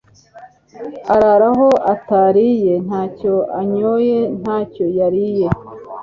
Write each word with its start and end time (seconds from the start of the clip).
arara 1.13 1.47
aho 1.53 1.67
atariye, 1.93 2.73
nta 2.85 3.01
cyo 3.17 3.33
anyoye, 3.59 4.17
nta 4.41 4.57
cyo 4.73 4.85
yariye 4.97 5.47